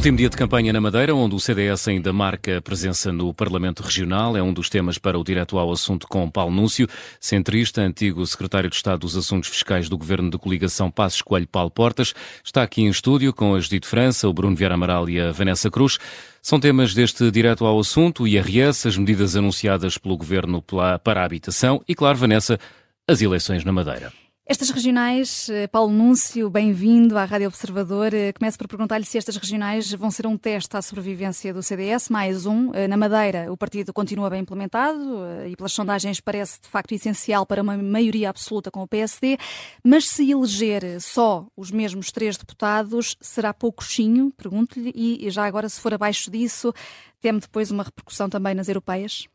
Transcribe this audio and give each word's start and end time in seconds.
Último 0.00 0.16
dia 0.16 0.30
de 0.30 0.36
campanha 0.38 0.72
na 0.72 0.80
Madeira, 0.80 1.14
onde 1.14 1.34
o 1.34 1.38
CDS 1.38 1.86
ainda 1.86 2.10
marca 2.10 2.58
presença 2.62 3.12
no 3.12 3.34
Parlamento 3.34 3.82
Regional. 3.82 4.34
É 4.34 4.42
um 4.42 4.50
dos 4.50 4.70
temas 4.70 4.96
para 4.96 5.18
o 5.18 5.22
direto 5.22 5.58
ao 5.58 5.70
assunto 5.70 6.08
com 6.08 6.30
Paulo 6.30 6.50
Núncio, 6.50 6.88
centrista, 7.20 7.82
antigo 7.82 8.26
secretário 8.26 8.70
de 8.70 8.76
Estado 8.76 9.00
dos 9.00 9.14
Assuntos 9.14 9.50
Fiscais 9.50 9.90
do 9.90 9.98
Governo 9.98 10.30
de 10.30 10.38
Coligação 10.38 10.90
Passos 10.90 11.20
Coelho 11.20 11.46
Paulo 11.46 11.70
Portas. 11.70 12.14
Está 12.42 12.62
aqui 12.62 12.80
em 12.80 12.88
estúdio 12.88 13.30
com 13.34 13.54
a 13.54 13.60
Judite 13.60 13.86
França, 13.86 14.26
o 14.26 14.32
Bruno 14.32 14.56
Vieira 14.56 14.74
Amaral 14.74 15.06
e 15.06 15.20
a 15.20 15.32
Vanessa 15.32 15.70
Cruz. 15.70 15.98
São 16.40 16.58
temas 16.58 16.94
deste 16.94 17.30
direto 17.30 17.66
ao 17.66 17.78
assunto, 17.78 18.22
o 18.22 18.26
IRS, 18.26 18.88
as 18.88 18.96
medidas 18.96 19.36
anunciadas 19.36 19.98
pelo 19.98 20.16
Governo 20.16 20.64
para 21.04 21.20
a 21.20 21.24
habitação 21.26 21.84
e, 21.86 21.94
claro, 21.94 22.16
Vanessa, 22.16 22.58
as 23.06 23.20
eleições 23.20 23.66
na 23.66 23.72
Madeira. 23.72 24.10
Estas 24.50 24.70
regionais, 24.70 25.48
eh, 25.48 25.68
Paulo 25.68 25.92
Núncio, 25.92 26.50
bem-vindo 26.50 27.16
à 27.16 27.24
Rádio 27.24 27.46
Observador. 27.46 28.12
Eh, 28.12 28.32
começo 28.32 28.58
por 28.58 28.66
perguntar-lhe 28.66 29.04
se 29.04 29.16
estas 29.16 29.36
regionais 29.36 29.92
vão 29.92 30.10
ser 30.10 30.26
um 30.26 30.36
teste 30.36 30.76
à 30.76 30.82
sobrevivência 30.82 31.54
do 31.54 31.62
CDS, 31.62 32.08
mais 32.08 32.46
um. 32.46 32.74
Eh, 32.74 32.88
na 32.88 32.96
Madeira, 32.96 33.46
o 33.52 33.56
partido 33.56 33.92
continua 33.92 34.28
bem 34.28 34.40
implementado 34.40 35.00
e, 35.46 35.54
pelas 35.54 35.72
sondagens, 35.72 36.20
parece 36.20 36.60
de 36.60 36.66
facto 36.66 36.90
essencial 36.90 37.46
para 37.46 37.62
uma 37.62 37.76
maioria 37.78 38.28
absoluta 38.28 38.72
com 38.72 38.82
o 38.82 38.88
PSD, 38.88 39.38
mas 39.84 40.08
se 40.08 40.28
eleger 40.28 41.00
só 41.00 41.46
os 41.56 41.70
mesmos 41.70 42.10
três 42.10 42.36
deputados, 42.36 43.16
será 43.20 43.54
poucochinho? 43.54 44.32
Pergunto-lhe. 44.36 44.90
E 44.96 45.30
já 45.30 45.44
agora, 45.46 45.68
se 45.68 45.80
for 45.80 45.94
abaixo 45.94 46.28
disso, 46.28 46.74
teme 47.20 47.38
depois 47.38 47.70
uma 47.70 47.84
repercussão 47.84 48.28
também 48.28 48.56
nas 48.56 48.66
europeias? 48.66 49.28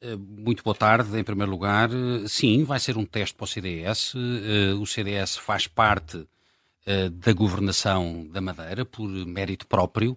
Eh, 0.00 0.16
muito 0.16 0.62
boa 0.62 0.74
tarde, 0.76 1.18
em 1.18 1.24
primeiro 1.24 1.50
lugar. 1.50 1.90
Eh, 1.90 2.28
sim, 2.28 2.64
vai 2.64 2.78
ser 2.78 2.96
um 2.98 3.04
teste 3.06 3.34
para 3.34 3.44
o 3.44 3.46
CDS. 3.46 4.14
Eh, 4.14 4.74
o 4.74 4.86
CDS 4.86 5.36
faz 5.36 5.66
parte 5.66 6.26
da 7.10 7.32
governação 7.32 8.28
da 8.30 8.40
Madeira 8.40 8.84
por 8.84 9.08
mérito 9.08 9.66
próprio 9.66 10.16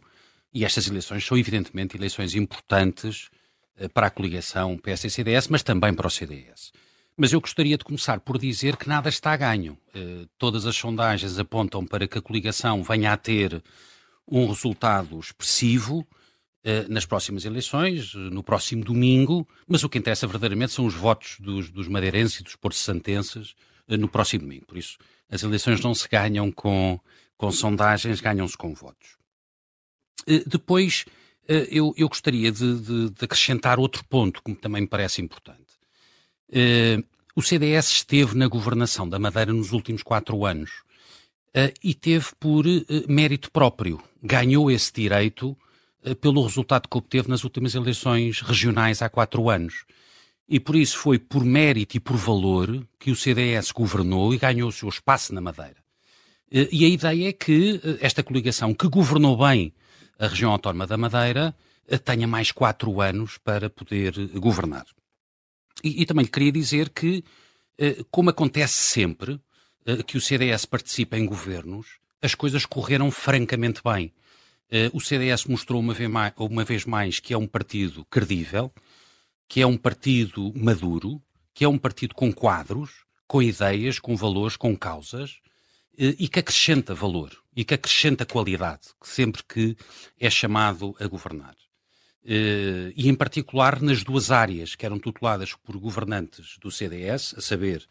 e 0.53 0.63
estas 0.63 0.85
eleições 0.87 1.25
são, 1.25 1.35
evidentemente, 1.35 1.97
eleições 1.97 2.35
importantes 2.35 3.31
para 3.91 4.05
a 4.05 4.09
coligação 4.11 4.77
PS-CDS, 4.77 5.47
mas 5.47 5.63
também 5.63 5.95
para 5.95 6.05
o 6.05 6.11
CDS. 6.11 6.71
Mas 7.17 7.33
eu 7.33 7.41
gostaria 7.41 7.75
de 7.75 7.83
começar 7.83 8.19
por 8.19 8.37
dizer 8.37 8.77
que 8.77 8.87
nada 8.87 9.09
está 9.09 9.31
a 9.31 9.37
ganho. 9.37 9.79
Todas 10.37 10.67
as 10.67 10.75
sondagens 10.75 11.39
apontam 11.39 11.83
para 11.83 12.07
que 12.07 12.19
a 12.19 12.21
coligação 12.21 12.83
venha 12.83 13.13
a 13.13 13.17
ter 13.17 13.63
um 14.27 14.45
resultado 14.45 15.19
expressivo 15.19 16.05
eh, 16.11 16.18
nas 16.89 17.05
próximas 17.05 17.45
eleições, 17.45 18.13
no 18.13 18.43
próximo 18.43 18.83
domingo, 18.83 19.47
mas 19.67 19.83
o 19.83 19.89
que 19.89 19.97
interessa 19.97 20.27
verdadeiramente 20.27 20.73
são 20.73 20.85
os 20.85 20.93
votos 20.93 21.37
dos, 21.39 21.69
dos 21.69 21.87
madeirenses 21.87 22.39
e 22.39 22.43
dos 22.43 22.55
porto-santenses 22.55 23.55
eh, 23.87 23.97
no 23.97 24.09
próximo 24.09 24.43
domingo. 24.43 24.65
Por 24.65 24.77
isso, 24.77 24.97
as 25.29 25.41
eleições 25.41 25.79
não 25.81 25.95
se 25.95 26.07
ganham 26.07 26.51
com, 26.51 26.99
com 27.37 27.51
sondagens, 27.51 28.19
ganham-se 28.19 28.57
com 28.57 28.73
votos. 28.73 29.17
Eh, 30.27 30.43
depois, 30.45 31.05
eu, 31.47 31.95
eu 31.97 32.07
gostaria 32.07 32.51
de, 32.51 32.79
de, 32.79 33.09
de, 33.09 33.25
acrescentar 33.25 33.79
outro 33.79 34.05
ponto 34.05 34.43
que 34.43 34.53
também 34.53 34.81
me 34.81 34.87
parece 34.87 35.19
importante. 35.19 35.79
O 37.35 37.41
CDS 37.41 37.89
esteve 37.89 38.37
na 38.37 38.47
governação 38.47 39.09
da 39.09 39.17
Madeira 39.17 39.51
nos 39.51 39.71
últimos 39.71 40.03
quatro 40.03 40.45
anos 40.45 40.83
e 41.83 41.95
teve 41.95 42.27
por 42.39 42.65
mérito 43.07 43.49
próprio. 43.49 43.99
Ganhou 44.21 44.69
esse 44.69 44.93
direito 44.93 45.57
eh, 45.57 45.68
pelo 46.21 46.43
resultado 46.43 46.87
que 46.87 46.97
obteve 46.97 47.29
nas 47.29 47.43
últimas 47.43 47.75
eleições 47.75 48.41
regionais 48.41 49.01
há 49.01 49.09
quatro 49.09 49.49
anos. 49.49 49.85
E 50.47 50.59
por 50.59 50.75
isso 50.75 50.97
foi 50.97 51.19
por 51.19 51.43
mérito 51.43 51.97
e 51.97 51.99
por 51.99 52.15
valor 52.15 52.87
que 52.97 53.11
o 53.11 53.15
CDS 53.15 53.71
governou 53.71 54.33
e 54.33 54.37
ganhou 54.37 54.69
o 54.69 54.71
seu 54.71 54.89
espaço 54.89 55.33
na 55.33 55.41
Madeira. 55.41 55.77
Eh, 56.51 56.69
e 56.71 56.85
a 56.85 56.87
ideia 56.87 57.29
é 57.29 57.33
que 57.33 57.79
eh, 57.83 57.97
esta 58.01 58.23
coligação, 58.23 58.73
que 58.73 58.87
governou 58.87 59.37
bem 59.37 59.73
a 60.17 60.27
região 60.27 60.51
autónoma 60.51 60.87
da 60.87 60.97
Madeira, 60.97 61.55
tenha 62.03 62.27
mais 62.27 62.51
quatro 62.51 63.01
anos 63.01 63.37
para 63.37 63.69
poder 63.69 64.13
governar. 64.35 64.85
E, 65.83 66.01
e 66.01 66.05
também 66.05 66.25
queria 66.25 66.51
dizer 66.51 66.89
que, 66.89 67.23
como 68.11 68.29
acontece 68.29 68.75
sempre 68.75 69.39
que 70.05 70.17
o 70.17 70.21
CDS 70.21 70.65
participa 70.65 71.17
em 71.17 71.25
governos, 71.25 71.87
as 72.21 72.35
coisas 72.35 72.65
correram 72.65 73.09
francamente 73.09 73.81
bem. 73.83 74.13
Uh, 74.71 74.95
o 74.95 75.01
CDS 75.01 75.45
mostrou 75.45 75.79
uma 75.79 75.93
vez, 75.95 76.09
mais, 76.09 76.33
uma 76.37 76.63
vez 76.63 76.85
mais 76.85 77.19
que 77.19 77.33
é 77.33 77.37
um 77.37 77.47
partido 77.47 78.05
credível, 78.05 78.71
que 79.47 79.61
é 79.61 79.65
um 79.65 79.75
partido 79.75 80.53
maduro, 80.55 81.19
que 81.55 81.63
é 81.65 81.67
um 81.67 81.77
partido 81.77 82.13
com 82.13 82.31
quadros, 82.31 83.03
com 83.27 83.41
ideias, 83.41 83.97
com 83.97 84.15
valores, 84.15 84.55
com 84.55 84.77
causas, 84.77 85.39
uh, 85.93 86.15
e 86.19 86.27
que 86.27 86.39
acrescenta 86.39 86.93
valor 86.93 87.31
e 87.55 87.65
que 87.65 87.73
acrescenta 87.73 88.25
qualidade, 88.25 88.89
sempre 89.01 89.43
que 89.43 89.75
é 90.19 90.29
chamado 90.29 90.95
a 90.99 91.07
governar. 91.07 91.55
Uh, 92.23 92.93
e 92.95 93.09
em 93.09 93.15
particular 93.15 93.81
nas 93.81 94.03
duas 94.03 94.29
áreas 94.29 94.75
que 94.75 94.85
eram 94.85 94.99
tuteladas 94.99 95.53
por 95.55 95.75
governantes 95.77 96.57
do 96.61 96.69
CDS, 96.69 97.33
a 97.35 97.41
saber, 97.41 97.87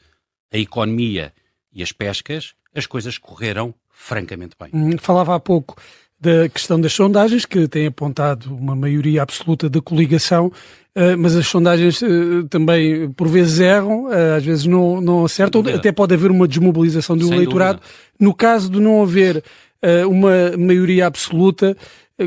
a 0.53 0.57
economia 0.59 1.35
e 1.73 1.83
as 1.83 1.91
pescas, 1.91 2.55
as 2.73 2.87
coisas 2.87 3.19
correram 3.19 3.75
francamente 3.91 4.55
bem. 4.59 4.71
Hum, 4.73 4.97
falava 4.97 5.35
há 5.35 5.41
pouco 5.41 5.77
da 6.21 6.49
questão 6.49 6.81
das 6.81 6.93
sondagens, 6.93 7.47
que 7.47 7.69
tem 7.69 7.87
apontado 7.87 8.55
uma 8.55 8.75
maioria 8.75 9.23
absoluta 9.23 9.71
da 9.71 9.81
coligação, 9.81 10.53
eh, 10.95 11.15
mas 11.15 11.37
as 11.37 11.47
sondagens 11.47 12.03
eh, 12.03 12.09
também 12.51 13.09
por 13.13 13.29
vezes 13.29 13.61
erram, 13.61 14.13
eh, 14.13 14.37
às 14.37 14.45
vezes 14.45 14.67
não, 14.67 15.01
não 15.01 15.25
acertam, 15.25 15.63
até 15.73 15.93
pode 15.93 16.13
haver 16.15 16.31
uma 16.31 16.49
desmobilização 16.49 17.17
do 17.17 17.27
Sem 17.27 17.35
eleitorado. 17.35 17.79
Dúvida. 17.79 17.95
No 18.19 18.35
caso 18.35 18.69
de 18.69 18.81
não 18.81 19.01
haver 19.01 19.45
uma 20.09 20.57
maioria 20.59 21.07
absoluta, 21.07 21.77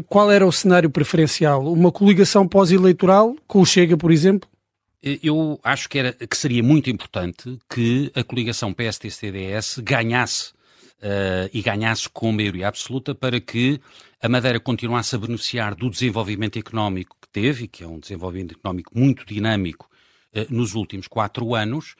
qual 0.07 0.31
era 0.31 0.47
o 0.47 0.51
cenário 0.53 0.89
preferencial? 0.89 1.69
Uma 1.69 1.91
coligação 1.91 2.47
pós-eleitoral, 2.47 3.35
com 3.45 3.59
o 3.59 3.65
Chega, 3.65 3.97
por 3.97 4.09
exemplo? 4.09 4.49
Eu 5.03 5.59
acho 5.61 5.89
que, 5.89 5.99
era, 5.99 6.13
que 6.13 6.37
seria 6.37 6.63
muito 6.63 6.89
importante 6.89 7.59
que 7.69 8.09
a 8.15 8.23
coligação 8.23 8.71
PST-CDS 8.71 9.79
ganhasse 9.79 10.53
uh, 11.01 11.49
e 11.51 11.61
ganhasse 11.61 12.07
com 12.09 12.31
maioria 12.31 12.67
absoluta 12.67 13.13
para 13.15 13.39
que 13.39 13.81
a 14.21 14.29
Madeira 14.29 14.59
continuasse 14.59 15.15
a 15.15 15.17
beneficiar 15.17 15.75
do 15.75 15.89
desenvolvimento 15.89 16.57
económico 16.57 17.17
que 17.19 17.27
teve, 17.27 17.65
e 17.65 17.67
que 17.67 17.83
é 17.83 17.87
um 17.87 17.99
desenvolvimento 17.99 18.53
económico 18.53 18.91
muito 18.97 19.25
dinâmico 19.25 19.89
uh, 20.35 20.53
nos 20.53 20.75
últimos 20.75 21.07
quatro 21.07 21.55
anos, 21.55 21.95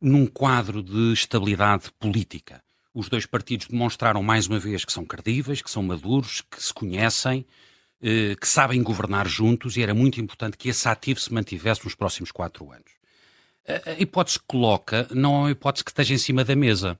num 0.00 0.26
quadro 0.26 0.82
de 0.82 1.12
estabilidade 1.12 1.90
política. 1.98 2.62
Os 2.94 3.08
dois 3.08 3.24
partidos 3.24 3.68
demonstraram 3.68 4.22
mais 4.22 4.46
uma 4.46 4.58
vez 4.58 4.84
que 4.84 4.92
são 4.92 5.04
credíveis, 5.04 5.62
que 5.62 5.70
são 5.70 5.82
maduros, 5.82 6.42
que 6.42 6.62
se 6.62 6.74
conhecem, 6.74 7.46
uh, 8.02 8.36
que 8.38 8.46
sabem 8.46 8.82
governar 8.82 9.26
juntos 9.26 9.76
e 9.76 9.82
era 9.82 9.94
muito 9.94 10.20
importante 10.20 10.58
que 10.58 10.68
esse 10.68 10.86
ativo 10.88 11.18
se 11.18 11.32
mantivesse 11.32 11.84
nos 11.84 11.94
próximos 11.94 12.30
quatro 12.30 12.70
anos. 12.70 12.92
A 13.86 13.92
hipótese 13.92 14.40
que 14.40 14.44
coloca 14.48 15.06
não 15.12 15.36
é 15.36 15.38
uma 15.38 15.50
hipótese 15.52 15.84
que 15.84 15.92
esteja 15.92 16.12
em 16.12 16.18
cima 16.18 16.44
da 16.44 16.56
mesa 16.56 16.98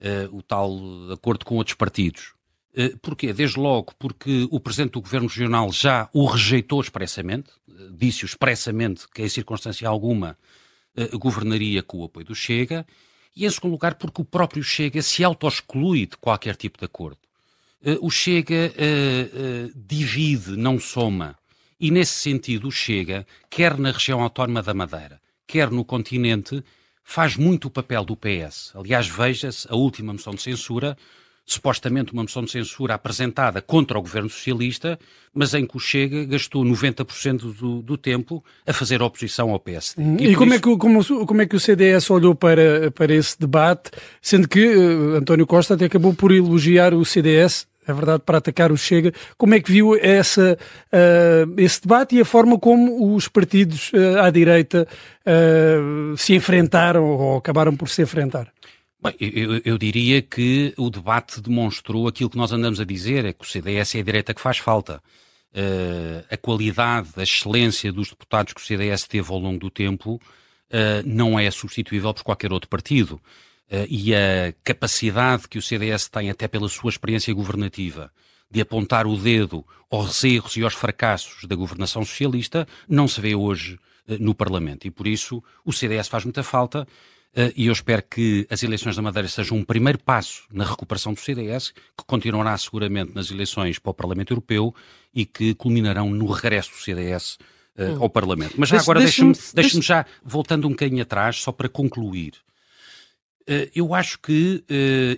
uh, 0.00 0.36
o 0.36 0.42
tal 0.42 0.78
acordo 1.12 1.44
com 1.44 1.56
outros 1.56 1.76
partidos. 1.76 2.32
Uh, 2.72 2.96
porquê? 2.98 3.32
Desde 3.32 3.58
logo 3.58 3.92
porque 3.98 4.46
o 4.50 4.60
Presidente 4.60 4.92
do 4.92 5.00
Governo 5.00 5.28
Regional 5.28 5.72
já 5.72 6.08
o 6.12 6.26
rejeitou 6.26 6.80
expressamente, 6.80 7.50
uh, 7.68 7.92
disse-o 7.92 8.26
expressamente 8.26 9.06
que 9.12 9.22
em 9.22 9.28
circunstância 9.28 9.88
alguma 9.88 10.36
governaria 11.14 11.84
com 11.84 11.98
o 11.98 12.04
apoio 12.04 12.26
do 12.26 12.34
Chega, 12.34 12.84
e 13.34 13.46
em 13.46 13.50
segundo 13.50 13.72
lugar 13.72 13.94
porque 13.94 14.20
o 14.20 14.24
próprio 14.24 14.62
Chega 14.62 15.00
se 15.00 15.22
auto-exclui 15.22 16.04
de 16.04 16.16
qualquer 16.16 16.56
tipo 16.56 16.78
de 16.78 16.84
acordo. 16.84 17.16
o 18.00 18.10
Chega 18.10 18.72
divide, 19.74 20.56
não 20.56 20.80
soma. 20.80 21.38
E 21.78 21.92
nesse 21.92 22.14
sentido 22.14 22.66
o 22.66 22.72
Chega, 22.72 23.24
quer 23.48 23.78
na 23.78 23.92
região 23.92 24.20
autónoma 24.20 24.62
da 24.62 24.74
Madeira, 24.74 25.22
quer 25.46 25.70
no 25.70 25.84
continente, 25.84 26.62
faz 27.10 27.36
muito 27.36 27.64
o 27.64 27.70
papel 27.70 28.04
do 28.04 28.16
PS. 28.16 28.70
Aliás, 28.72 29.08
veja-se 29.08 29.66
a 29.68 29.74
última 29.74 30.12
moção 30.12 30.32
de 30.32 30.40
censura, 30.40 30.96
supostamente 31.44 32.12
uma 32.12 32.22
moção 32.22 32.44
de 32.44 32.52
censura 32.52 32.94
apresentada 32.94 33.60
contra 33.60 33.98
o 33.98 34.00
governo 34.00 34.30
socialista, 34.30 34.96
mas 35.34 35.52
em 35.52 35.66
que 35.66 35.76
o 35.76 35.80
Chega 35.80 36.24
gastou 36.24 36.64
90% 36.64 37.52
do, 37.52 37.82
do 37.82 37.98
tempo 37.98 38.44
a 38.64 38.72
fazer 38.72 39.02
oposição 39.02 39.50
ao 39.50 39.58
PSD. 39.58 40.00
E, 40.20 40.28
e 40.28 40.36
como, 40.36 40.52
é 40.52 40.56
isso... 40.56 40.68
é 40.68 40.72
que, 40.72 40.78
como, 40.78 41.26
como, 41.26 41.42
é 41.42 41.46
que 41.46 41.56
o 41.56 41.60
CDS 41.60 42.08
olhou 42.10 42.32
para, 42.32 42.92
para 42.92 43.12
esse 43.12 43.36
debate, 43.36 43.90
sendo 44.22 44.46
que 44.46 44.68
uh, 44.68 45.16
António 45.16 45.48
Costa 45.48 45.74
até 45.74 45.86
acabou 45.86 46.14
por 46.14 46.30
elogiar 46.30 46.94
o 46.94 47.04
CDS 47.04 47.66
é 47.90 47.94
verdade, 47.94 48.22
para 48.24 48.38
atacar 48.38 48.72
o 48.72 48.76
Chega. 48.76 49.12
Como 49.36 49.54
é 49.54 49.60
que 49.60 49.70
viu 49.70 49.96
essa, 49.96 50.58
uh, 50.92 51.60
esse 51.60 51.82
debate 51.82 52.16
e 52.16 52.20
a 52.20 52.24
forma 52.24 52.58
como 52.58 53.14
os 53.14 53.28
partidos 53.28 53.92
uh, 53.92 54.20
à 54.20 54.30
direita 54.30 54.86
uh, 55.26 56.16
se 56.16 56.34
enfrentaram 56.34 57.04
ou 57.04 57.38
acabaram 57.38 57.76
por 57.76 57.88
se 57.88 58.02
enfrentar? 58.02 58.52
Bem, 59.02 59.14
eu, 59.18 59.60
eu, 59.64 59.78
diria 59.78 60.20
que 60.20 60.74
o 60.76 60.90
debate 60.90 61.40
demonstrou 61.40 62.06
aquilo 62.06 62.28
que 62.28 62.36
nós 62.36 62.52
andamos 62.52 62.80
a 62.80 62.84
dizer, 62.84 63.24
é 63.24 63.32
que 63.32 63.44
o 63.44 63.48
CDS 63.48 63.94
é 63.94 64.00
a 64.00 64.04
direita 64.04 64.34
que 64.34 64.40
faz 64.40 64.58
falta. 64.58 65.02
a 66.30 66.36
qualidade, 66.36 67.08
a 67.16 67.22
excelência 67.22 67.90
dos 67.90 68.10
deputados 68.10 68.52
que 68.52 68.60
o 68.60 68.64
CDS 68.64 69.04
teve 69.04 69.32
ao 69.32 69.38
longo 69.38 69.58
do 69.58 69.70
tempo 69.70 70.20
não 71.06 71.40
é 71.40 71.50
substituível 71.50 72.12
por 72.12 72.22
qualquer 72.22 72.52
outro 72.52 72.68
partido. 72.68 73.18
Uh, 73.70 73.86
e 73.88 74.12
a 74.12 74.52
capacidade 74.64 75.46
que 75.48 75.56
o 75.56 75.62
CDS 75.62 76.08
tem, 76.08 76.28
até 76.28 76.48
pela 76.48 76.68
sua 76.68 76.90
experiência 76.90 77.32
governativa, 77.32 78.10
de 78.50 78.60
apontar 78.60 79.06
o 79.06 79.16
dedo 79.16 79.64
aos 79.88 80.24
erros 80.24 80.56
e 80.56 80.64
aos 80.64 80.74
fracassos 80.74 81.44
da 81.46 81.54
governação 81.54 82.04
socialista 82.04 82.66
não 82.88 83.06
se 83.06 83.20
vê 83.20 83.34
hoje 83.36 83.78
uh, 84.08 84.16
no 84.18 84.34
Parlamento. 84.34 84.88
E 84.88 84.90
por 84.90 85.06
isso 85.06 85.40
o 85.64 85.72
CDS 85.72 86.08
faz 86.08 86.24
muita 86.24 86.42
falta. 86.42 86.82
Uh, 87.32 87.54
e 87.54 87.68
eu 87.68 87.72
espero 87.72 88.02
que 88.02 88.44
as 88.50 88.60
eleições 88.64 88.96
da 88.96 89.02
Madeira 89.02 89.28
sejam 89.28 89.56
um 89.56 89.62
primeiro 89.62 90.00
passo 90.00 90.42
na 90.52 90.64
recuperação 90.64 91.12
do 91.12 91.20
CDS, 91.20 91.72
que 91.96 92.04
continuará 92.04 92.58
seguramente 92.58 93.14
nas 93.14 93.30
eleições 93.30 93.78
para 93.78 93.90
o 93.90 93.94
Parlamento 93.94 94.32
Europeu 94.32 94.74
e 95.14 95.24
que 95.24 95.54
culminarão 95.54 96.10
no 96.10 96.26
regresso 96.26 96.70
do 96.70 96.78
CDS 96.78 97.38
uh, 97.78 97.82
hum. 97.82 98.02
ao 98.02 98.10
Parlamento. 98.10 98.54
Mas 98.58 98.68
já 98.68 98.78
Deixe, 98.78 98.84
agora 98.84 98.98
deixe-me 98.98 99.32
deixe 99.32 99.54
deixe 99.54 99.80
já, 99.80 100.04
voltando 100.24 100.66
um 100.66 100.70
bocadinho 100.70 101.02
atrás, 101.02 101.36
só 101.36 101.52
para 101.52 101.68
concluir. 101.68 102.32
Uh, 103.42 103.70
eu 103.74 103.94
acho 103.94 104.18
que, 104.18 104.64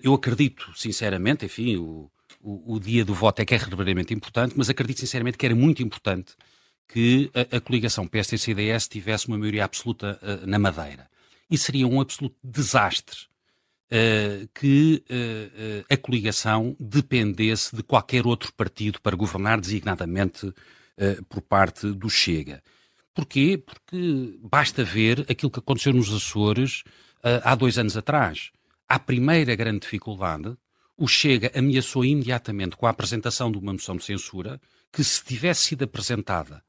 eu 0.03 0.15
acredito 0.15 0.73
sinceramente, 0.77 1.45
enfim, 1.45 1.77
o, 1.77 2.11
o, 2.41 2.75
o, 2.75 2.81
dia 2.81 3.05
do 3.05 3.15
voto 3.15 3.41
é 3.41 3.45
que 3.45 3.55
é 3.55 3.59
verdadeiramente 3.59 4.15
importante, 4.15 4.55
mas 4.57 4.71
acredito 4.71 5.01
sinceramente 5.01 5.37
que 5.37 5.47
era 5.47 5.55
muito 5.55 5.83
importante 5.83 6.35
que 6.89 7.31
a, 7.35 7.57
a 7.57 7.61
coligação 7.61 8.07
PSD-CDS 8.07 8.89
tivesse 8.89 9.29
uma 9.29 9.39
maioria 9.39 9.65
absoluta 9.65 10.19
na 10.47 10.59
Madeira 10.59 11.09
e 11.51 11.59
seria 11.59 11.87
um 11.87 12.01
absoluto 12.01 12.37
desastre 12.43 13.33
uh, 13.93 14.49
que 14.55 15.05
uh, 15.11 15.85
a 15.91 15.97
coligação 15.99 16.75
dependesse 16.81 17.77
de 17.77 17.83
qualquer 17.83 18.27
outro 18.27 18.53
partido 18.55 19.01
para 19.01 19.15
governar, 19.15 19.61
designadamente 19.61 20.47
uh, 20.47 21.25
por 21.29 21.43
parte 21.43 21.93
do 21.93 22.09
Chega. 22.09 22.63
Porquê? 23.15 23.63
Porque 23.63 24.39
basta 24.43 24.83
ver 24.83 25.27
aquilo 25.29 25.51
que 25.51 25.59
aconteceu 25.59 25.93
nos 25.93 26.13
Açores 26.13 26.83
há 27.23 27.55
dois 27.55 27.79
anos 27.79 27.97
atrás. 27.97 28.51
À 28.89 28.99
primeira 28.99 29.55
grande 29.55 29.81
dificuldade, 29.81 30.57
o 30.97 31.09
Chega 31.09 31.51
ameaçou 31.55 32.05
imediatamente 32.05 32.77
com 32.77 32.87
a 32.87 32.91
apresentação 32.91 33.51
de 33.51 33.59
uma 33.59 33.73
moção 33.73 33.97
de 33.97 34.05
censura 34.05 34.61
que, 34.93 35.03
se 35.03 35.25
tivesse 35.25 35.63
sido 35.65 35.85
apresentada 35.85 36.63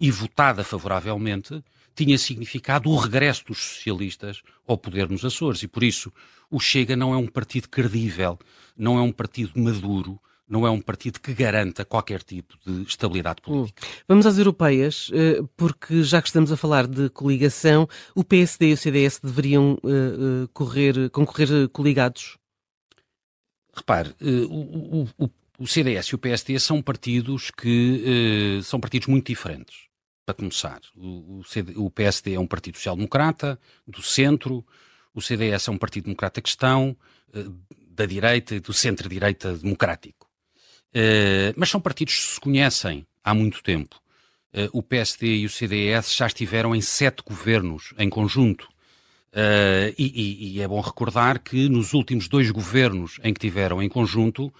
e 0.00 0.10
votada 0.10 0.64
favoravelmente, 0.64 1.62
tinha 1.94 2.18
significado 2.18 2.90
o 2.90 2.96
regresso 2.96 3.44
dos 3.46 3.58
socialistas 3.58 4.42
ao 4.66 4.78
poder 4.78 5.08
nos 5.08 5.24
Açores. 5.24 5.62
E 5.62 5.68
por 5.68 5.82
isso 5.82 6.12
o 6.50 6.58
Chega 6.58 6.96
não 6.96 7.12
é 7.12 7.16
um 7.16 7.26
partido 7.26 7.68
credível, 7.68 8.38
não 8.76 8.98
é 8.98 9.02
um 9.02 9.12
partido 9.12 9.52
maduro, 9.54 10.20
não 10.50 10.66
é 10.66 10.70
um 10.70 10.80
partido 10.80 11.20
que 11.20 11.32
garanta 11.32 11.84
qualquer 11.84 12.24
tipo 12.24 12.58
de 12.66 12.82
estabilidade 12.82 13.40
hum. 13.46 13.62
política. 13.62 13.86
Vamos 14.08 14.26
às 14.26 14.36
europeias, 14.36 15.08
eh, 15.14 15.40
porque 15.56 16.02
já 16.02 16.20
que 16.20 16.26
estamos 16.26 16.50
a 16.50 16.56
falar 16.56 16.88
de 16.88 17.08
coligação, 17.10 17.88
o 18.16 18.24
PSD 18.24 18.70
e 18.70 18.72
o 18.72 18.76
CDS 18.76 19.20
deveriam 19.22 19.78
eh, 19.84 19.88
eh, 19.88 20.48
correr, 20.52 21.08
concorrer 21.10 21.68
coligados? 21.68 22.36
Repare, 23.72 24.12
o, 24.20 25.06
o, 25.16 25.30
o, 25.56 25.66
CDS 25.66 26.08
e 26.08 26.14
o 26.16 26.18
PSD 26.18 26.58
são 26.58 26.82
partidos 26.82 27.52
que 27.52 28.60
são 28.64 28.80
partidos 28.80 29.06
muito 29.06 29.28
diferentes 29.28 29.86
para 30.26 30.34
começar. 30.34 30.80
O, 30.96 31.42
CD, 31.44 31.74
o 31.76 31.88
PSD 31.88 32.34
é 32.34 32.40
um 32.40 32.48
partido 32.48 32.76
social-democrata, 32.76 33.58
do 33.86 34.02
centro, 34.02 34.66
o 35.14 35.22
CDS 35.22 35.68
é 35.68 35.70
um 35.70 35.78
partido 35.78 36.04
democrata 36.04 36.42
cristão, 36.42 36.96
da 37.90 38.06
direita 38.06 38.56
e 38.56 38.60
do 38.60 38.72
centro-direita 38.72 39.56
democrático. 39.56 40.29
Eh, 40.92 41.52
mas 41.56 41.68
são 41.68 41.80
partidos 41.80 42.14
que 42.14 42.34
se 42.34 42.40
conhecem 42.40 43.06
há 43.22 43.34
muito 43.34 43.62
tempo. 43.62 44.00
Eh, 44.52 44.68
o 44.72 44.82
PSD 44.82 45.38
e 45.38 45.46
o 45.46 45.50
CDS 45.50 46.14
já 46.14 46.26
estiveram 46.26 46.74
em 46.74 46.80
sete 46.80 47.22
governos 47.22 47.94
em 47.98 48.08
conjunto. 48.08 48.68
e, 49.96 50.04
e, 50.12 50.56
e 50.56 50.60
é 50.60 50.66
bom 50.66 50.80
recordar 50.80 51.38
que 51.38 51.68
nos 51.68 51.92
últimos 51.94 52.26
dois 52.26 52.50
governos 52.50 53.20
em 53.22 53.32
que 53.32 53.38
tiveram 53.38 53.80
em 53.80 53.88
conjunto, 53.88 54.52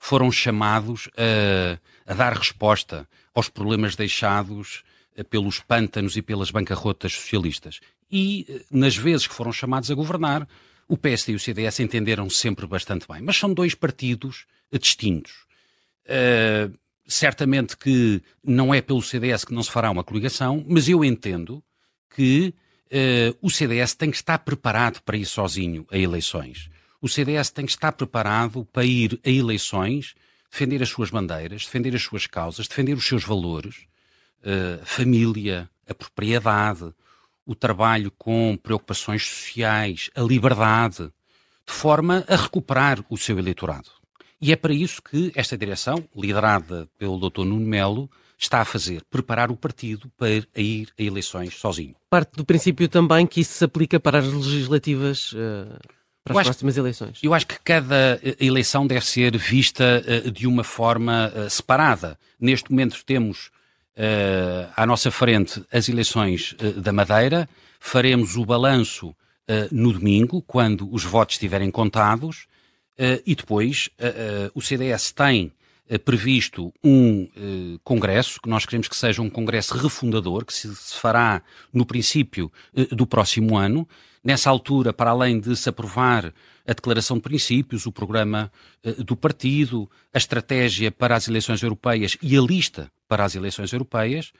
foram 0.00 0.32
chamados 0.32 1.08
a, 1.16 2.10
a, 2.10 2.14
dar 2.14 2.32
resposta 2.32 3.08
aos 3.32 3.48
problemas 3.48 3.94
deixados 3.94 4.82
pelos 5.30 5.60
pântanos 5.60 6.16
e 6.16 6.22
pelas 6.22 6.50
bancarrotas 6.50 7.14
socialistas. 7.14 7.80
E, 8.10 8.64
nas 8.68 8.96
vezes 8.96 9.28
que 9.28 9.34
foram 9.34 9.52
chamados 9.52 9.90
a 9.92 9.94
governar, 9.94 10.46
o 10.88 10.96
PSD 10.96 11.32
e 11.32 11.36
o 11.36 11.40
CDS 11.40 11.80
entenderam 11.80 12.28
sempre 12.28 12.66
bastante 12.66 13.06
bem. 13.08 13.20
Mas 13.20 13.36
são 13.36 13.52
dois 13.52 13.74
partidos 13.74 14.44
distintos. 14.72 15.45
Uh, 16.06 16.72
certamente 17.06 17.76
que 17.76 18.22
não 18.42 18.74
é 18.74 18.80
pelo 18.80 19.02
CDS 19.02 19.44
que 19.44 19.54
não 19.54 19.62
se 19.62 19.70
fará 19.70 19.90
uma 19.90 20.04
coligação, 20.04 20.64
mas 20.68 20.88
eu 20.88 21.04
entendo 21.04 21.62
que 22.14 22.54
uh, 22.86 23.36
o 23.40 23.50
CDS 23.50 23.94
tem 23.94 24.10
que 24.10 24.16
estar 24.16 24.38
preparado 24.38 25.02
para 25.02 25.16
ir 25.16 25.26
sozinho 25.26 25.86
a 25.90 25.98
eleições. 25.98 26.70
O 27.00 27.08
CDS 27.08 27.50
tem 27.50 27.66
que 27.66 27.72
estar 27.72 27.92
preparado 27.92 28.64
para 28.72 28.84
ir 28.84 29.20
a 29.24 29.30
eleições, 29.30 30.14
defender 30.50 30.82
as 30.82 30.88
suas 30.88 31.10
bandeiras, 31.10 31.64
defender 31.64 31.94
as 31.94 32.02
suas 32.02 32.26
causas, 32.26 32.66
defender 32.66 32.94
os 32.94 33.06
seus 33.06 33.24
valores 33.24 33.86
a 34.46 34.84
família, 34.84 35.68
a 35.88 35.94
propriedade, 35.94 36.92
o 37.44 37.54
trabalho 37.54 38.10
com 38.12 38.56
preocupações 38.60 39.26
sociais, 39.26 40.10
a 40.14 40.20
liberdade, 40.20 41.12
de 41.66 41.72
forma 41.72 42.24
a 42.28 42.36
recuperar 42.36 43.04
o 43.10 43.16
seu 43.16 43.38
eleitorado. 43.38 43.90
E 44.40 44.52
é 44.52 44.56
para 44.56 44.72
isso 44.72 45.02
que 45.02 45.32
esta 45.34 45.56
direção, 45.56 46.04
liderada 46.14 46.88
pelo 46.98 47.18
Dr. 47.18 47.44
Nuno 47.44 47.66
Melo, 47.66 48.10
está 48.38 48.60
a 48.60 48.64
fazer, 48.64 49.02
preparar 49.10 49.50
o 49.50 49.56
partido 49.56 50.10
para 50.16 50.28
ir 50.60 50.88
a 50.98 51.02
eleições 51.02 51.54
sozinho. 51.54 51.94
Parte 52.10 52.36
do 52.36 52.44
princípio 52.44 52.88
também 52.88 53.26
que 53.26 53.40
isso 53.40 53.54
se 53.54 53.64
aplica 53.64 53.98
para 53.98 54.18
as 54.18 54.26
legislativas. 54.26 55.32
Uh 55.32 55.78
para 56.26 56.32
as 56.34 56.38
acho, 56.38 56.48
próximas 56.48 56.76
eleições? 56.76 57.18
Eu 57.22 57.32
acho 57.32 57.46
que 57.46 57.58
cada 57.62 58.20
eh, 58.20 58.36
eleição 58.40 58.84
deve 58.84 59.06
ser 59.06 59.36
vista 59.38 60.02
uh, 60.24 60.30
de 60.30 60.46
uma 60.46 60.64
forma 60.64 61.32
separada. 61.48 62.18
Neste 62.38 62.70
momento 62.70 63.04
temos 63.04 63.50
à 64.76 64.84
nossa 64.84 65.10
frente 65.10 65.64
as 65.72 65.88
eleições 65.88 66.54
da 66.76 66.92
Madeira, 66.92 67.48
faremos 67.80 68.36
o 68.36 68.44
balanço 68.44 69.16
no 69.72 69.90
domingo, 69.90 70.42
quando 70.42 70.92
os 70.92 71.02
votos 71.02 71.36
estiverem 71.36 71.70
contados, 71.70 72.46
e 72.98 73.34
depois 73.34 73.88
o 74.54 74.60
CDS 74.60 75.12
tem 75.12 75.52
previsto 76.04 76.72
um 76.82 77.28
congresso, 77.84 78.40
que 78.40 78.48
nós 78.48 78.64
queremos 78.64 78.88
que 78.88 78.96
seja 78.96 79.22
um 79.22 79.30
congresso 79.30 79.76
refundador, 79.76 80.44
que 80.44 80.52
se, 80.52 80.74
se 80.74 80.94
fará 80.96 81.42
no 81.72 81.86
princípio 81.86 82.50
do 82.90 83.06
próximo 83.06 83.56
ano. 83.56 83.88
Nessa 84.24 84.50
altura, 84.50 84.92
para 84.92 85.10
além 85.10 85.38
de 85.38 85.54
se 85.54 85.68
aprovar 85.68 86.34
a 86.66 86.72
declaração 86.72 87.18
de 87.18 87.22
princípios, 87.22 87.86
o 87.86 87.92
programa 87.92 88.50
do 88.98 89.14
partido, 89.14 89.88
a 90.12 90.18
estratégia 90.18 90.90
para 90.90 91.14
as 91.14 91.28
eleições 91.28 91.62
europeias 91.62 92.16
e 92.20 92.36
a 92.36 92.40
lista 92.40 92.90
para 93.06 93.24
as 93.24 93.36
eleições 93.36 93.72
europeias, 93.72 94.32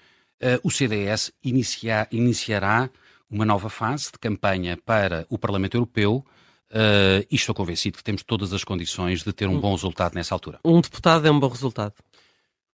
o 0.65 0.71
CDS 0.71 1.33
inicia, 1.45 2.09
iniciará 2.11 2.91
uma 3.31 3.45
nova 3.45 3.71
fase 3.71 4.07
de 4.11 4.19
campanha 4.19 4.77
para 4.85 5.25
o 5.31 5.39
Parlamento 5.39 5.77
Europeu 5.77 6.25
uh, 6.71 7.27
e 7.31 7.35
estou 7.35 7.55
convencido 7.55 7.99
que 7.99 8.05
temos 8.05 8.23
todas 8.23 8.53
as 8.53 8.65
condições 8.65 9.23
de 9.23 9.33
ter 9.33 9.49
um 9.49 9.59
bom 9.61 9.73
resultado 9.73 10.15
nessa 10.15 10.35
altura. 10.35 10.59
Um 10.65 10.81
deputado 10.81 11.27
é 11.27 11.31
um 11.31 11.39
bom 11.39 11.49
resultado? 11.49 11.95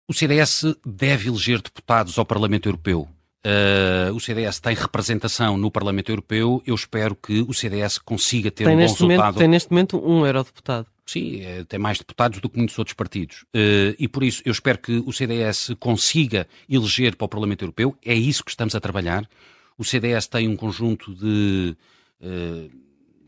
O 0.07 0.13
CDS 0.13 0.63
deve 0.85 1.27
eleger 1.27 1.61
deputados 1.61 2.17
ao 2.17 2.25
Parlamento 2.25 2.69
Europeu. 2.69 3.09
Uh, 3.45 4.13
o 4.13 4.19
CDS 4.19 4.59
tem 4.59 4.75
representação 4.75 5.57
no 5.57 5.69
Parlamento 5.69 6.09
Europeu. 6.09 6.61
Eu 6.65 6.75
espero 6.75 7.15
que 7.15 7.41
o 7.41 7.53
CDS 7.53 7.97
consiga 7.97 8.49
ter 8.51 8.65
tem 8.65 8.73
um 8.73 8.77
bom 8.77 8.81
resultado. 8.81 9.17
Momento, 9.17 9.37
tem 9.37 9.47
neste 9.47 9.71
momento 9.71 9.97
um 10.05 10.25
eurodeputado. 10.25 10.87
Sim, 11.05 11.41
é, 11.41 11.63
tem 11.63 11.79
mais 11.79 11.97
deputados 11.97 12.41
do 12.41 12.49
que 12.49 12.57
muitos 12.57 12.77
outros 12.77 12.93
partidos. 12.93 13.43
Uh, 13.55 13.95
e 13.97 14.07
por 14.07 14.23
isso 14.23 14.41
eu 14.43 14.51
espero 14.51 14.77
que 14.77 14.97
o 15.05 15.13
CDS 15.13 15.71
consiga 15.79 16.47
eleger 16.69 17.15
para 17.15 17.25
o 17.25 17.29
Parlamento 17.29 17.61
Europeu. 17.63 17.95
É 18.03 18.13
isso 18.13 18.43
que 18.43 18.51
estamos 18.51 18.75
a 18.75 18.79
trabalhar. 18.79 19.27
O 19.77 19.83
CDS 19.85 20.27
tem 20.27 20.49
um 20.49 20.57
conjunto 20.57 21.13
de, 21.13 21.77
uh, 22.21 22.69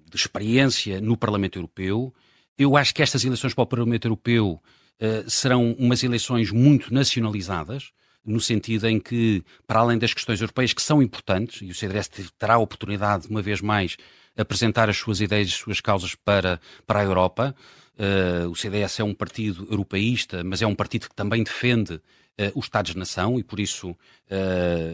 de 0.10 0.18
experiência 0.18 1.00
no 1.00 1.16
Parlamento 1.16 1.58
Europeu. 1.58 2.14
Eu 2.58 2.76
acho 2.76 2.94
que 2.94 3.02
estas 3.02 3.24
eleições 3.24 3.54
para 3.54 3.64
o 3.64 3.68
Parlamento 3.68 4.06
Europeu 4.06 4.62
uh, 5.02 5.30
serão 5.30 5.74
umas 5.74 6.04
eleições 6.04 6.52
muito 6.52 6.94
nacionalizadas, 6.94 7.92
no 8.26 8.40
sentido 8.40 8.88
em 8.88 9.00
que, 9.00 9.44
para 9.66 9.80
além 9.80 9.98
das 9.98 10.14
questões 10.14 10.42
europeias 10.42 10.74
que 10.74 10.82
são 10.82 11.02
importantes, 11.02 11.62
e 11.62 11.72
o 11.72 11.76
CDS 11.76 12.10
terá 12.38 12.56
a 12.56 12.60
oportunidade, 12.60 13.28
uma 13.28 13.42
vez 13.42 13.62
mais, 13.62 13.96
apresentar 14.38 14.90
as 14.90 14.98
suas 14.98 15.22
ideias 15.22 15.50
e 15.50 15.52
as 15.52 15.58
suas 15.58 15.82
causas 15.82 16.16
para, 16.16 16.60
para 16.86 17.00
a 17.00 17.04
Europa. 17.04 17.56
Uh, 17.98 18.50
o 18.50 18.56
CDS 18.56 19.00
é 19.00 19.04
um 19.04 19.14
partido 19.14 19.68
europeísta, 19.70 20.44
mas 20.44 20.62
é 20.62 20.68
um 20.68 20.76
partido 20.76 21.10
que 21.10 21.16
também 21.16 21.44
defende 21.44 22.02
uh, 22.40 22.58
os 22.58 22.66
Estados-nação 22.66 23.38
e 23.38 23.44
por 23.44 23.60
isso 23.60 23.90
uh, 23.92 23.96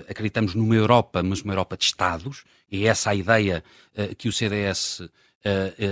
acreditamos 0.10 0.56
numa 0.56 0.76
Europa, 0.76 1.22
mas 1.22 1.42
uma 1.42 1.54
Europa 1.54 1.78
de 1.78 1.86
Estados, 1.86 2.44
e 2.72 2.86
é 2.86 2.90
essa 2.90 3.12
a 3.12 3.16
ideia 3.16 3.64
que 4.18 4.28
o 4.28 4.32
CDS 4.32 5.04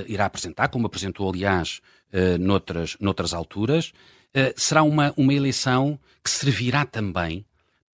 irá 0.07 0.25
apresentar, 0.25 0.67
como 0.69 0.87
apresentou, 0.87 1.29
aliás, 1.29 1.79
noutras, 2.39 2.97
noutras 2.99 3.31
alturas. 3.31 3.93
será 4.57 4.81
uma, 4.81 5.13
uma 5.15 5.33
eleição 5.33 5.99
que 6.23 6.31
servirá 6.31 6.83
também 6.83 7.45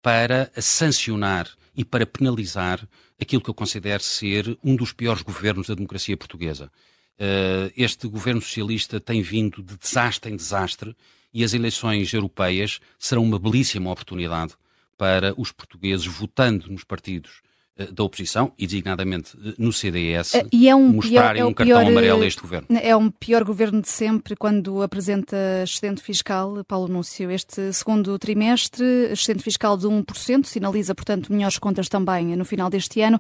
para 0.01 0.51
sancionar 0.57 1.51
e 1.77 1.85
para 1.85 2.07
penalizar 2.07 2.89
aquilo 3.21 3.43
que 3.43 3.51
eu 3.51 3.55
considero 3.55 4.03
ser 4.03 4.59
um 4.63 4.77
dos 4.77 4.93
piores 4.93 5.23
governos 5.23 5.67
da 5.67 5.75
democracia 5.75 6.17
portuguesa. 6.17 6.71
Uh, 7.19 7.73
este 7.77 8.07
governo 8.07 8.41
socialista 8.41 9.01
tem 9.01 9.21
vindo 9.23 9.61
de 9.61 9.77
desastre 9.77 10.31
em 10.31 10.37
desastre 10.37 10.95
e 11.33 11.45
as 11.45 11.55
eleições 11.55 12.13
europeias 12.13 12.81
serão 12.99 13.23
uma 13.23 13.39
belíssima 13.39 13.91
oportunidade 13.91 14.55
para 14.97 15.33
os 15.37 15.53
portugueses 15.53 16.07
votando 16.07 16.71
nos 16.71 16.85
partidos 16.85 17.41
eh, 17.79 17.87
da 17.93 18.03
oposição, 18.03 18.53
e 18.59 18.67
designadamente 18.67 19.37
eh, 19.37 19.55
no 19.57 19.73
CDS, 19.73 20.35
eh, 20.35 20.47
e 20.53 20.69
é 20.69 20.75
um 20.75 20.89
mostrarem 20.89 21.35
pior, 21.35 21.37
é 21.37 21.45
um 21.45 21.55
cartão 21.55 21.79
pior, 21.79 21.87
amarelo 21.87 22.23
a 22.23 22.27
este 22.27 22.43
governo. 22.43 22.67
É 22.71 22.97
um 22.97 23.09
pior 23.09 23.45
governo 23.45 23.81
de 23.81 23.89
sempre 23.89 24.35
quando 24.35 24.83
apresenta 24.83 25.37
excedente 25.63 26.03
fiscal, 26.03 26.65
Paulo 26.67 26.89
Núncio. 26.89 27.31
Este 27.31 27.73
segundo 27.73 28.19
trimestre, 28.19 28.85
excedente 29.13 29.45
fiscal 29.45 29.77
de 29.77 29.87
1%, 29.87 30.45
sinaliza, 30.45 30.93
portanto, 30.93 31.33
melhores 31.33 31.59
contas 31.59 31.89
também 31.89 32.35
no 32.35 32.45
final 32.45 32.69
deste 32.69 33.01
ano. 33.01 33.19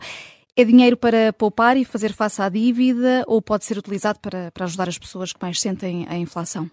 É 0.56 0.64
dinheiro 0.64 0.96
para 0.96 1.32
poupar 1.32 1.76
e 1.76 1.84
fazer 1.84 2.12
face 2.12 2.42
à 2.42 2.48
dívida 2.48 3.22
ou 3.28 3.40
pode 3.40 3.64
ser 3.64 3.78
utilizado 3.78 4.18
para, 4.18 4.50
para 4.50 4.64
ajudar 4.64 4.88
as 4.88 4.98
pessoas 4.98 5.32
que 5.32 5.38
mais 5.40 5.60
sentem 5.60 6.04
a 6.08 6.16
inflação? 6.16 6.68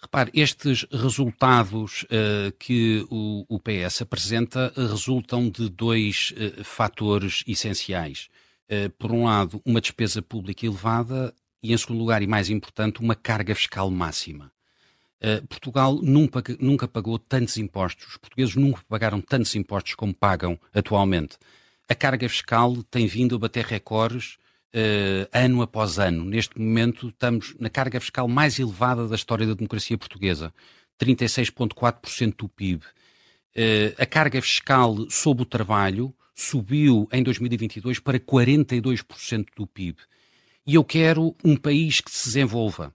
Repare, 0.00 0.30
estes 0.34 0.86
resultados 0.92 2.04
uh, 2.04 2.52
que 2.58 3.06
o, 3.10 3.46
o, 3.48 3.58
PS 3.58 4.02
apresenta 4.02 4.72
resultam 4.76 5.48
de 5.48 5.70
dois 5.70 6.34
uh, 6.36 6.62
fatores 6.62 7.42
essenciais. 7.46 8.28
Uh, 8.70 8.90
por 8.98 9.10
um 9.10 9.24
lado, 9.24 9.60
uma 9.64 9.80
despesa 9.80 10.20
pública 10.20 10.66
elevada 10.66 11.34
e, 11.62 11.72
em 11.72 11.78
segundo 11.78 12.00
lugar, 12.00 12.22
e 12.22 12.26
mais 12.26 12.50
importante, 12.50 13.00
uma 13.00 13.14
carga 13.14 13.54
fiscal 13.54 13.90
máxima. 13.90 14.52
Portugal 15.48 15.98
nunca, 16.02 16.42
nunca 16.60 16.86
pagou 16.86 17.18
tantos 17.18 17.56
impostos, 17.56 18.06
os 18.06 18.16
portugueses 18.18 18.54
nunca 18.54 18.82
pagaram 18.86 19.20
tantos 19.20 19.56
impostos 19.56 19.94
como 19.94 20.14
pagam 20.14 20.60
atualmente. 20.74 21.38
A 21.88 21.94
carga 21.94 22.28
fiscal 22.28 22.76
tem 22.90 23.06
vindo 23.06 23.34
a 23.34 23.38
bater 23.38 23.64
recordes 23.64 24.36
uh, 24.74 25.28
ano 25.32 25.62
após 25.62 25.98
ano. 25.98 26.24
Neste 26.24 26.58
momento 26.58 27.08
estamos 27.08 27.54
na 27.58 27.70
carga 27.70 28.00
fiscal 28.00 28.28
mais 28.28 28.58
elevada 28.58 29.06
da 29.06 29.14
história 29.14 29.46
da 29.46 29.54
democracia 29.54 29.96
portuguesa, 29.98 30.52
36,4% 31.00 32.34
do 32.36 32.48
PIB. 32.48 32.82
Uh, 32.84 32.88
eh, 33.54 33.94
a 33.98 34.04
carga 34.04 34.40
fiscal 34.42 34.94
sobre 35.08 35.42
o 35.42 35.46
trabalho 35.46 36.14
subiu 36.34 37.08
em 37.10 37.22
2022 37.22 37.98
para 37.98 38.20
42% 38.20 39.46
do 39.56 39.66
PIB. 39.66 39.98
E 40.66 40.74
eu 40.74 40.84
quero 40.84 41.34
um 41.42 41.56
país 41.56 42.00
que 42.00 42.10
se 42.10 42.26
desenvolva. 42.26 42.92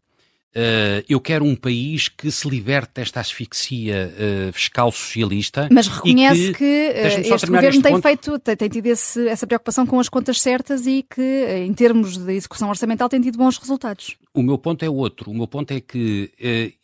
Uh, 0.53 0.99
eu 1.07 1.21
quero 1.21 1.45
um 1.45 1.55
país 1.55 2.09
que 2.09 2.29
se 2.29 2.49
liberte 2.49 2.95
desta 2.95 3.21
asfixia 3.21 4.13
uh, 4.13 4.51
fiscal 4.51 4.91
socialista. 4.91 5.69
Mas 5.71 5.87
reconhece 5.87 6.51
que, 6.51 6.57
que 6.57 7.29
uh, 7.29 7.35
este 7.35 7.47
governo 7.47 7.81
tem 7.81 7.93
ponto. 7.93 8.03
feito, 8.03 8.39
tem, 8.39 8.57
tem 8.57 8.69
tido 8.69 8.87
esse, 8.87 9.29
essa 9.29 9.47
preocupação 9.47 9.87
com 9.87 9.97
as 9.97 10.09
contas 10.09 10.41
certas 10.41 10.85
e 10.85 11.05
que, 11.09 11.45
em 11.65 11.73
termos 11.73 12.17
de 12.17 12.33
execução 12.33 12.67
orçamental, 12.67 13.07
tem 13.07 13.21
tido 13.21 13.37
bons 13.37 13.57
resultados. 13.57 14.17
O 14.33 14.41
meu 14.41 14.57
ponto 14.57 14.83
é 14.83 14.89
outro. 14.89 15.31
O 15.31 15.33
meu 15.33 15.47
ponto 15.47 15.71
é 15.71 15.79
que 15.79 16.31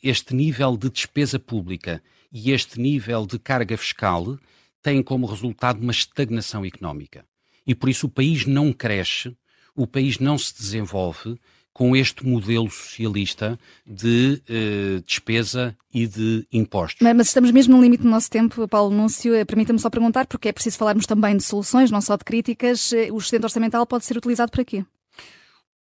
este 0.02 0.34
nível 0.34 0.78
de 0.78 0.90
despesa 0.90 1.38
pública 1.38 2.02
e 2.32 2.52
este 2.52 2.80
nível 2.80 3.26
de 3.26 3.38
carga 3.38 3.76
fiscal 3.76 4.38
têm 4.82 5.04
como 5.04 5.28
resultado 5.28 5.82
uma 5.82 5.92
estagnação 5.92 6.64
económica. 6.64 7.26
E 7.66 7.76
por 7.76 7.90
isso 7.90 8.08
o 8.08 8.10
país 8.10 8.46
não 8.46 8.72
cresce, 8.72 9.36
o 9.76 9.86
país 9.86 10.20
não 10.20 10.38
se 10.38 10.56
desenvolve 10.58 11.38
com 11.78 11.96
este 11.96 12.26
modelo 12.26 12.72
socialista 12.72 13.60
de 13.86 14.42
uh, 14.50 15.00
despesa 15.06 15.78
e 15.94 16.08
de 16.08 16.44
impostos. 16.52 16.98
Mas, 17.04 17.16
mas, 17.16 17.28
estamos 17.28 17.52
mesmo 17.52 17.78
no 17.78 17.84
limite 17.84 18.02
do 18.02 18.10
nosso 18.10 18.32
tempo, 18.32 18.68
Paulo 18.68 18.96
Núncio. 18.96 19.36
Eh, 19.36 19.46
permita-me 19.46 19.78
só 19.78 19.88
perguntar, 19.88 20.26
porque 20.26 20.50
é 20.50 20.52
preciso 20.52 20.76
falarmos 20.76 21.06
também 21.06 21.38
de 21.38 21.44
soluções, 21.44 21.92
não 21.92 22.02
só 22.02 22.18
de 22.18 22.24
críticas. 22.24 22.92
Eh, 22.94 23.12
o 23.12 23.20
excedente 23.20 23.44
orçamental 23.44 23.86
pode 23.86 24.06
ser 24.06 24.18
utilizado 24.18 24.52
para 24.52 24.66
quê? 24.66 24.84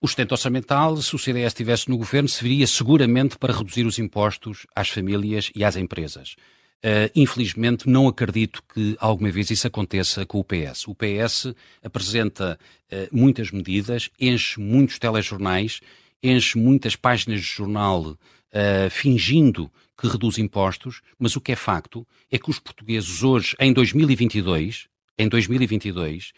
O 0.01 0.05
excedente 0.05 0.33
orçamental, 0.33 0.97
se 0.97 1.15
o 1.15 1.17
CDS 1.17 1.47
estivesse 1.47 1.89
no 1.89 1.97
governo, 1.97 2.27
serviria 2.27 2.67
seguramente 2.67 3.37
para 3.37 3.53
reduzir 3.53 3.85
os 3.85 3.97
impostos 3.97 4.67
às 4.75 4.89
famílias 4.89 5.49
e 5.55 5.63
às 5.63 5.77
empresas. 5.77 6.35
Uh, 6.85 7.09
infelizmente, 7.15 7.89
não 7.89 8.07
acredito 8.07 8.61
que 8.71 8.95
alguma 8.99 9.31
vez 9.31 9.49
isso 9.49 9.65
aconteça 9.65 10.23
com 10.23 10.39
o 10.39 10.43
PS. 10.43 10.87
O 10.87 10.93
PS 10.93 11.55
apresenta 11.83 12.59
uh, 12.91 13.07
muitas 13.11 13.49
medidas, 13.49 14.11
enche 14.19 14.59
muitos 14.59 14.99
telejornais, 14.99 15.81
enche 16.21 16.59
muitas 16.59 16.95
páginas 16.95 17.41
de 17.41 17.47
jornal 17.47 18.01
uh, 18.11 18.17
fingindo 18.91 19.71
que 19.97 20.07
reduz 20.07 20.37
impostos, 20.37 21.01
mas 21.17 21.35
o 21.35 21.41
que 21.41 21.53
é 21.53 21.55
facto 21.55 22.05
é 22.31 22.37
que 22.37 22.51
os 22.51 22.59
portugueses 22.59 23.23
hoje, 23.23 23.55
em 23.59 23.73
2022, 23.73 24.87
em 25.17 25.27
2022, 25.27 26.33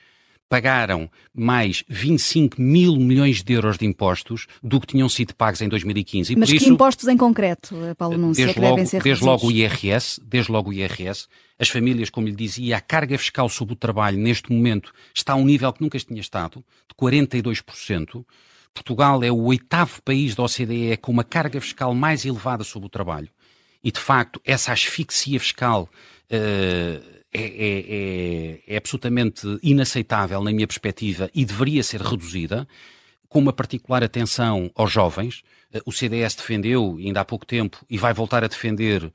pagaram 0.50 1.10
mais 1.34 1.84
25 1.88 2.62
mil 2.62 2.96
milhões 2.96 3.44
de 3.44 3.54
euros 3.54 3.78
de 3.78 3.86
impostos 3.86 4.48
do 4.64 4.80
que 4.80 4.88
tinham 4.88 5.10
sido 5.10 5.36
pagos 5.36 5.62
em 5.62 5.68
2015. 5.68 6.34
E 6.34 6.36
Mas 6.36 6.50
que 6.50 6.56
isso, 6.56 6.70
impostos 6.70 7.08
em 7.08 7.18
concreto, 7.18 7.76
Paulo 7.98 8.18
Núncio, 8.18 8.46
desde, 8.46 8.60
é 8.60 8.70
logo, 8.70 8.84
desde 9.04 9.26
logo 9.26 9.48
o 9.48 9.52
IRS, 9.52 10.22
desde 10.24 10.52
logo 10.52 10.70
o 10.70 10.74
IRS, 10.74 11.28
as 11.60 11.70
famílias, 11.70 12.10
como 12.10 12.28
lhe 12.28 12.36
dizia, 12.36 12.78
a 12.78 12.82
carga 12.82 13.18
fiscal 13.18 13.50
sobre 13.50 13.74
o 13.74 13.78
trabalho 13.78 14.18
neste 14.18 14.52
momento 14.52 14.94
está 15.14 15.34
a 15.34 15.36
um 15.36 15.46
nível 15.46 15.74
que 15.74 15.82
nunca 15.82 16.00
tinha 16.00 16.22
estado, 16.22 16.64
de 16.88 16.96
42%. 16.96 18.26
Portugal 18.74 19.24
é 19.24 19.32
o 19.32 19.44
oitavo 19.46 20.02
país 20.04 20.36
da 20.36 20.44
OCDE 20.44 20.98
com 21.02 21.12
uma 21.12 21.24
carga 21.24 21.60
fiscal 21.60 21.96
mais 21.96 22.26
elevada 22.26 22.64
sobre 22.64 22.86
o 22.86 22.90
trabalho. 22.90 23.30
E, 23.84 23.92
de 23.92 24.00
facto, 24.00 24.40
essa 24.46 24.72
asfixia 24.72 25.40
fiscal 25.40 25.90
uh, 26.32 27.17
é, 27.34 27.42
é, 27.42 27.86
é, 27.90 28.60
é 28.68 28.78
absolutamente 28.78 29.46
inaceitável 29.62 30.44
na 30.44 30.52
minha 30.52 30.68
perspectiva 30.68 31.30
e 31.34 31.46
deveria 31.46 31.84
ser 31.84 32.02
reduzida, 32.02 32.68
com 33.28 33.40
uma 33.40 33.54
particular 33.54 34.04
atenção 34.04 34.72
aos 34.74 34.92
jovens. 34.92 35.44
Eh, 35.74 35.82
o 35.86 35.92
CDS 35.92 36.36
defendeu, 36.36 36.98
ainda 36.98 37.22
há 37.22 37.26
pouco 37.26 37.46
tempo, 37.46 37.86
e 37.90 37.98
vai 37.98 38.14
voltar 38.14 38.44
a 38.44 38.48
defender 38.48 39.04
uh, 39.04 39.12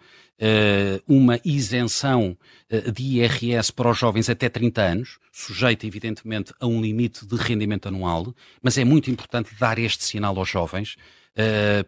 uma 1.08 1.40
isenção 1.44 2.36
uh, 2.70 2.92
de 2.92 3.02
IRS 3.02 3.72
para 3.72 3.90
os 3.90 3.98
jovens 3.98 4.28
até 4.28 4.48
30 4.48 4.82
anos, 4.82 5.18
sujeita, 5.32 5.86
evidentemente, 5.86 6.52
a 6.60 6.66
um 6.66 6.80
limite 6.80 7.26
de 7.26 7.36
rendimento 7.36 7.88
anual, 7.88 8.34
mas 8.60 8.76
é 8.76 8.84
muito 8.84 9.10
importante 9.10 9.54
dar 9.58 9.78
este 9.78 10.04
sinal 10.04 10.38
aos 10.38 10.48
jovens 10.48 10.96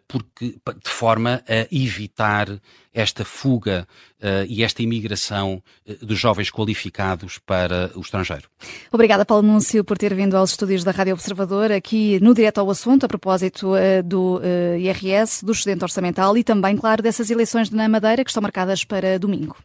porque, 0.09 0.57
de 0.83 0.91
forma 0.91 1.43
a 1.47 1.67
evitar 1.71 2.49
esta 2.95 3.25
fuga 3.25 3.87
uh, 4.23 4.47
e 4.49 4.63
esta 4.63 4.83
imigração 4.83 5.61
uh, 5.87 6.07
dos 6.07 6.19
jovens 6.19 6.51
qualificados 6.51 7.39
para 7.39 7.91
o 7.97 8.01
estrangeiro. 8.01 8.49
Obrigada, 8.93 9.27
Paulo 9.27 9.47
Núncio, 9.47 9.85
por 9.85 9.99
ter 9.99 10.15
vindo 10.15 10.37
aos 10.37 10.53
estúdios 10.53 10.85
da 10.85 10.93
Rádio 10.93 11.15
Observador, 11.15 11.73
aqui 11.73 12.21
no 12.21 12.33
Direto 12.33 12.59
ao 12.59 12.71
Assunto, 12.71 13.05
a 13.05 13.09
propósito 13.09 13.73
do 14.05 14.41
IRS, 14.79 15.45
do 15.45 15.53
excedente 15.53 15.83
orçamental 15.83 16.37
e 16.39 16.45
também, 16.45 16.77
claro, 16.77 17.03
dessas 17.03 17.31
eleições 17.31 17.71
na 17.71 17.89
Madeira 17.89 18.23
que 18.23 18.31
estão 18.31 18.43
marcadas 18.43 18.85
para 18.85 19.19
domingo. 19.19 19.57